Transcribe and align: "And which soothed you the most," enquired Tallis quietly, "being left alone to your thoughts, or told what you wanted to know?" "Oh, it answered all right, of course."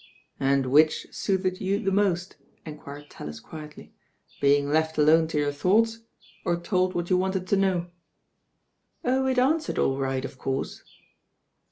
"And 0.39 0.65
which 0.71 1.05
soothed 1.11 1.61
you 1.61 1.77
the 1.77 1.91
most," 1.91 2.35
enquired 2.65 3.11
Tallis 3.11 3.39
quietly, 3.39 3.93
"being 4.39 4.67
left 4.67 4.97
alone 4.97 5.27
to 5.27 5.37
your 5.37 5.51
thoughts, 5.51 5.99
or 6.43 6.59
told 6.59 6.95
what 6.95 7.11
you 7.11 7.17
wanted 7.17 7.45
to 7.49 7.55
know?" 7.55 7.91
"Oh, 9.05 9.27
it 9.27 9.37
answered 9.37 9.77
all 9.77 9.99
right, 9.99 10.25
of 10.25 10.39
course." 10.39 10.81